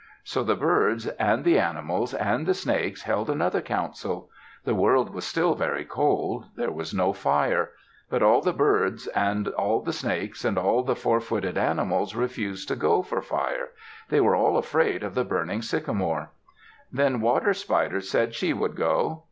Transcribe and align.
So 0.23 0.43
the 0.43 0.55
birds, 0.55 1.05
and 1.05 1.43
the 1.45 1.59
animals, 1.59 2.15
and 2.15 2.47
the 2.47 2.55
snakes 2.55 3.03
held 3.03 3.29
another 3.29 3.61
council. 3.61 4.31
The 4.63 4.73
world 4.73 5.11
was 5.13 5.27
still 5.27 5.53
very 5.53 5.85
cold. 5.85 6.45
There 6.55 6.71
was 6.71 6.91
no 6.91 7.13
fire. 7.13 7.69
But 8.09 8.23
all 8.23 8.41
the 8.41 8.51
birds, 8.51 9.05
and 9.09 9.45
the 9.85 9.93
snakes, 9.93 10.43
and 10.43 10.57
all 10.57 10.81
the 10.81 10.95
four 10.95 11.19
footed 11.19 11.55
animals 11.55 12.15
refused 12.15 12.67
to 12.69 12.75
go 12.75 13.03
for 13.03 13.21
fire. 13.21 13.73
They 14.09 14.19
were 14.19 14.35
all 14.35 14.57
afraid 14.57 15.03
of 15.03 15.13
the 15.13 15.23
burning 15.23 15.61
sycamore. 15.61 16.31
Then 16.91 17.21
Water 17.21 17.53
Spider 17.53 18.01
said 18.01 18.33
she 18.33 18.53
would 18.53 18.75
go. 18.75 19.19